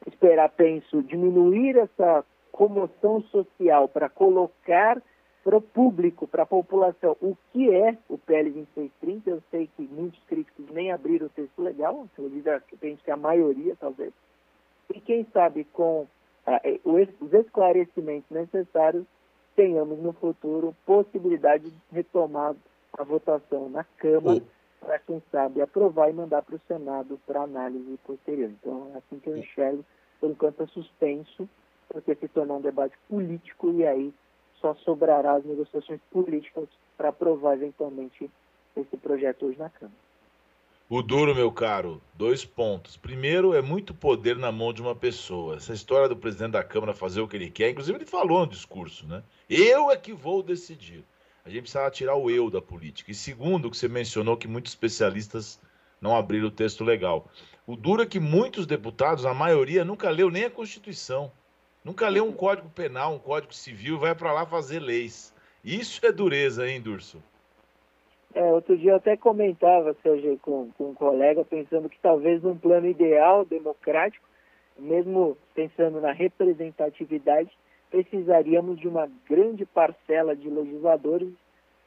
esperar, 0.05 0.49
penso, 0.49 1.01
diminuir 1.03 1.77
essa 1.77 2.25
comoção 2.51 3.21
social 3.23 3.87
para 3.87 4.09
colocar 4.09 5.01
para 5.43 5.57
o 5.57 5.61
público, 5.61 6.27
para 6.27 6.43
a 6.43 6.45
população, 6.45 7.17
o 7.21 7.35
que 7.51 7.73
é 7.73 7.97
o 8.07 8.17
PL 8.17 8.49
2630. 8.51 9.29
Eu 9.29 9.43
sei 9.49 9.69
que 9.75 9.83
muitos 9.83 10.21
críticos 10.25 10.69
nem 10.71 10.91
abriram 10.91 11.27
o 11.27 11.29
texto 11.29 11.61
legal, 11.61 12.05
inclusive 12.05 12.49
acredito 12.49 13.03
que 13.03 13.11
a 13.11 13.17
maioria, 13.17 13.75
talvez. 13.79 14.13
E 14.93 14.99
quem 14.99 15.25
sabe 15.33 15.63
com 15.65 16.07
ah, 16.45 16.61
os 16.83 17.33
esclarecimentos 17.33 18.29
necessários, 18.29 19.05
tenhamos 19.55 19.99
no 19.99 20.13
futuro 20.13 20.75
possibilidade 20.85 21.69
de 21.69 21.77
retomar 21.91 22.55
a 22.97 23.03
votação 23.03 23.69
na 23.69 23.83
Câmara 23.83 24.41
para, 24.79 24.99
quem 24.99 25.21
sabe, 25.31 25.61
aprovar 25.61 26.09
e 26.09 26.13
mandar 26.13 26.41
para 26.41 26.55
o 26.55 26.61
Senado 26.67 27.19
para 27.25 27.43
análise 27.43 27.97
posterior. 28.05 28.49
Então, 28.49 28.91
é 28.93 28.97
assim 28.97 29.19
que 29.19 29.29
eu 29.29 29.37
enxergo, 29.37 29.85
por 30.19 30.29
enquanto 30.29 30.63
é 30.63 30.67
suspenso, 30.67 31.47
porque 31.87 32.15
se 32.15 32.27
tornou 32.29 32.57
um 32.57 32.61
debate 32.61 32.97
político 33.07 33.71
e 33.71 33.85
aí 33.85 34.13
só 34.61 34.75
sobrará 34.75 35.33
as 35.33 35.43
negociações 35.43 35.99
políticas 36.11 36.67
para 36.95 37.09
aprovar 37.09 37.55
eventualmente 37.55 38.29
esse 38.77 38.95
projeto 38.97 39.47
hoje 39.47 39.57
na 39.57 39.69
Câmara. 39.69 39.97
O 40.87 41.01
duro, 41.01 41.33
meu 41.33 41.51
caro, 41.51 42.01
dois 42.13 42.43
pontos. 42.43 42.97
Primeiro, 42.97 43.53
é 43.53 43.61
muito 43.61 43.93
poder 43.93 44.35
na 44.35 44.51
mão 44.51 44.73
de 44.73 44.81
uma 44.81 44.93
pessoa. 44.93 45.55
Essa 45.55 45.73
história 45.73 46.09
do 46.09 46.17
presidente 46.17 46.51
da 46.51 46.63
Câmara 46.63 46.93
fazer 46.93 47.21
o 47.21 47.27
que 47.27 47.37
ele 47.37 47.49
quer, 47.49 47.69
inclusive 47.69 47.97
ele 47.97 48.05
falou 48.05 48.41
no 48.41 48.47
discurso, 48.47 49.07
né? 49.07 49.23
Eu 49.49 49.89
é 49.89 49.95
que 49.95 50.11
vou 50.11 50.43
decidir. 50.43 51.05
A 51.45 51.49
gente 51.49 51.61
precisa 51.61 51.89
tirar 51.89 52.15
o 52.15 52.29
eu 52.29 52.49
da 52.49 52.61
política. 52.61 53.09
E 53.09 53.15
segundo, 53.15 53.71
que 53.71 53.77
você 53.77 53.87
mencionou, 53.87 54.35
que 54.35 54.49
muitos 54.49 54.73
especialistas 54.73 55.59
não 56.01 56.15
abriram 56.15 56.47
o 56.47 56.51
texto 56.51 56.83
legal. 56.83 57.29
O 57.65 57.77
duro 57.77 58.03
é 58.03 58.05
que 58.05 58.19
muitos 58.19 58.65
deputados, 58.65 59.25
a 59.25 59.33
maioria, 59.33 59.85
nunca 59.85 60.09
leu 60.09 60.29
nem 60.29 60.43
a 60.43 60.51
Constituição. 60.51 61.31
Nunca 61.83 62.07
leu 62.09 62.25
um 62.25 62.31
código 62.31 62.69
penal, 62.69 63.13
um 63.13 63.19
código 63.19 63.53
civil, 63.53 63.97
vai 63.97 64.13
para 64.13 64.31
lá 64.31 64.45
fazer 64.45 64.79
leis. 64.79 65.33
Isso 65.63 66.05
é 66.05 66.11
dureza, 66.11 66.67
hein, 66.67 66.79
Durso? 66.79 67.21
É, 68.33 68.43
outro 68.43 68.77
dia 68.77 68.91
eu 68.91 68.95
até 68.95 69.17
comentava, 69.17 69.95
Sérgio, 70.01 70.37
com, 70.41 70.71
com 70.77 70.91
um 70.91 70.93
colega, 70.93 71.43
pensando 71.43 71.89
que 71.89 71.99
talvez 71.99 72.41
num 72.41 72.57
plano 72.57 72.87
ideal, 72.87 73.43
democrático, 73.43 74.25
mesmo 74.77 75.37
pensando 75.53 75.99
na 75.99 76.11
representatividade, 76.11 77.49
precisaríamos 77.89 78.79
de 78.79 78.87
uma 78.87 79.09
grande 79.29 79.65
parcela 79.65 80.35
de 80.35 80.49
legisladores, 80.49 81.33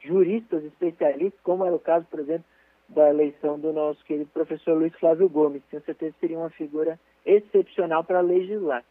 juristas, 0.00 0.62
especialistas, 0.64 1.40
como 1.42 1.64
era 1.64 1.74
o 1.74 1.78
caso, 1.78 2.06
por 2.10 2.20
exemplo, 2.20 2.44
da 2.88 3.08
eleição 3.08 3.58
do 3.58 3.72
nosso 3.72 4.04
querido 4.04 4.28
professor 4.34 4.76
Luiz 4.76 4.94
Flávio 4.96 5.28
Gomes. 5.28 5.62
Tenho 5.70 5.82
certeza 5.82 6.12
que 6.12 6.20
seria 6.20 6.38
uma 6.38 6.50
figura 6.50 7.00
excepcional 7.24 8.04
para 8.04 8.20
legislar. 8.20 8.84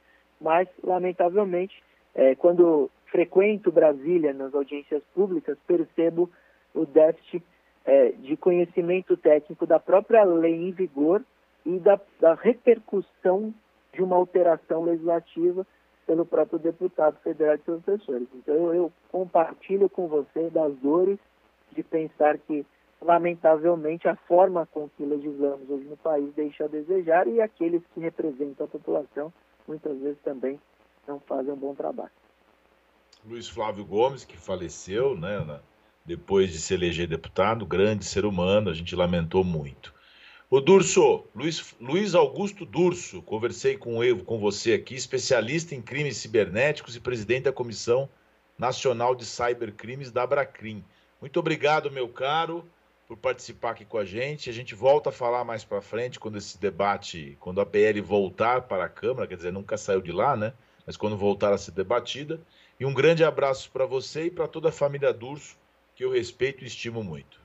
Mas, 0.43 0.67
lamentavelmente, 0.83 1.81
é, 2.13 2.35
quando 2.35 2.91
frequento 3.05 3.71
Brasília 3.71 4.33
nas 4.33 4.53
audiências 4.53 5.01
públicas, 5.15 5.57
percebo 5.65 6.29
o 6.75 6.85
déficit 6.85 7.43
é, 7.85 8.09
de 8.11 8.35
conhecimento 8.35 9.15
técnico 9.15 9.65
da 9.65 9.79
própria 9.79 10.23
lei 10.23 10.67
em 10.67 10.71
vigor 10.71 11.23
e 11.65 11.79
da, 11.79 11.99
da 12.19 12.33
repercussão 12.33 13.53
de 13.93 14.03
uma 14.03 14.17
alteração 14.17 14.83
legislativa 14.83 15.65
pelo 16.05 16.25
próprio 16.25 16.59
deputado 16.59 17.17
federal 17.21 17.55
de 17.55 17.63
professores. 17.63 18.27
Então, 18.35 18.73
eu 18.73 18.91
compartilho 19.09 19.87
com 19.87 20.07
você 20.07 20.49
das 20.49 20.75
dores 20.75 21.17
de 21.71 21.83
pensar 21.83 22.37
que, 22.37 22.65
lamentavelmente, 23.03 24.07
a 24.07 24.15
forma 24.15 24.65
com 24.65 24.89
que 24.89 25.05
legislamos 25.05 25.69
hoje 25.69 25.85
no 25.85 25.97
país 25.97 26.33
deixa 26.35 26.65
a 26.65 26.67
desejar 26.67 27.27
e 27.27 27.41
aqueles 27.41 27.81
que 27.93 27.99
representam 27.99 28.65
a 28.65 28.69
população 28.69 29.33
muitas 29.67 29.97
vezes 29.99 30.17
também 30.23 30.59
não 31.07 31.19
fazem 31.19 31.53
um 31.53 31.57
bom 31.57 31.75
trabalho. 31.75 32.11
Luiz 33.25 33.47
Flávio 33.47 33.85
Gomes, 33.85 34.25
que 34.25 34.37
faleceu, 34.37 35.17
né, 35.17 35.59
depois 36.05 36.51
de 36.51 36.59
se 36.59 36.73
eleger 36.73 37.07
deputado, 37.07 37.65
grande 37.65 38.03
ser 38.05 38.25
humano, 38.25 38.69
a 38.69 38.73
gente 38.73 38.95
lamentou 38.95 39.43
muito. 39.43 39.93
O 40.49 40.59
Durso, 40.59 41.23
Luiz, 41.33 41.73
Luiz 41.79 42.13
Augusto 42.13 42.65
Durso, 42.65 43.21
conversei 43.21 43.77
com 43.77 43.95
com 44.25 44.37
você 44.37 44.73
aqui, 44.73 44.93
especialista 44.93 45.73
em 45.73 45.81
crimes 45.81 46.17
cibernéticos 46.17 46.95
e 46.95 46.99
presidente 46.99 47.45
da 47.45 47.53
Comissão 47.53 48.07
Nacional 48.57 49.15
de 49.15 49.25
Cybercrimes 49.25 50.11
da 50.11 50.23
Abracrim. 50.23 50.83
Muito 51.19 51.39
obrigado, 51.39 51.89
meu 51.89 52.07
caro, 52.07 52.63
por 53.07 53.17
participar 53.17 53.71
aqui 53.71 53.85
com 53.85 53.97
a 53.97 54.05
gente. 54.05 54.49
A 54.49 54.53
gente 54.53 54.73
volta 54.73 55.09
a 55.09 55.13
falar 55.13 55.43
mais 55.43 55.63
para 55.63 55.81
frente 55.81 56.19
quando 56.19 56.37
esse 56.37 56.59
debate, 56.59 57.37
quando 57.39 57.61
a 57.61 57.65
PL 57.65 57.99
voltar 58.01 58.61
para 58.61 58.85
a 58.85 58.89
Câmara, 58.89 59.27
quer 59.27 59.35
dizer, 59.35 59.51
nunca 59.51 59.77
saiu 59.77 60.01
de 60.01 60.11
lá, 60.11 60.35
né? 60.35 60.53
Mas 60.85 60.97
quando 60.97 61.17
voltar 61.17 61.53
a 61.53 61.57
ser 61.57 61.71
debatida. 61.71 62.39
E 62.79 62.85
um 62.85 62.93
grande 62.93 63.23
abraço 63.23 63.71
para 63.71 63.85
você 63.85 64.25
e 64.25 64.31
para 64.31 64.47
toda 64.47 64.69
a 64.69 64.71
família 64.71 65.13
Durso 65.13 65.57
que 65.95 66.03
eu 66.03 66.11
respeito 66.11 66.63
e 66.63 66.67
estimo 66.67 67.03
muito. 67.03 67.39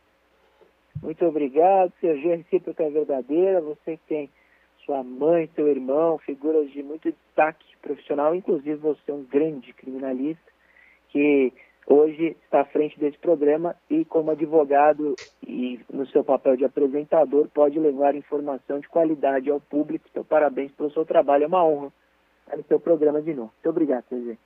Muito 1.03 1.25
obrigado, 1.25 1.93
Sergio. 2.01 2.33
A 2.33 2.37
recíproca 2.37 2.83
é 2.83 2.91
verdadeira. 2.91 3.61
Você 3.61 3.97
que 3.97 4.03
tem 4.09 4.31
sua 4.85 5.03
mãe, 5.03 5.49
seu 5.55 5.69
irmão, 5.69 6.19
figuras 6.19 6.71
de 6.73 6.83
muito 6.83 7.13
destaque 7.13 7.65
profissional, 7.83 8.35
inclusive 8.35 8.75
você 8.77 9.11
é 9.11 9.15
um 9.15 9.23
grande 9.23 9.73
criminalista 9.75 10.51
que 11.11 11.53
hoje 11.89 12.37
está 12.45 12.61
à 12.61 12.65
frente 12.65 12.99
desse 12.99 13.19
programa 13.19 13.75
e 13.89 14.05
como 14.05 14.31
advogado 14.31 15.15
e 15.47 15.81
no 15.91 16.07
seu 16.09 16.23
papel 16.23 16.57
de 16.57 16.65
apresentador 16.65 17.49
pode 17.49 17.79
levar 17.79 18.15
informação 18.15 18.79
de 18.79 18.89
qualidade 18.89 19.51
ao 19.51 19.61
público. 19.61 20.07
Então, 20.11 20.23
parabéns 20.23 20.71
pelo 20.73 20.91
seu 20.91 21.05
trabalho, 21.05 21.45
é 21.45 21.47
uma 21.47 21.65
honra 21.65 21.93
estar 22.45 22.57
no 22.57 22.65
seu 22.65 22.79
programa 22.79 23.23
de 23.23 23.35
novo. 23.35 23.53
Muito 23.55 23.71
obrigado, 23.71 24.05
Sergio. 24.09 24.39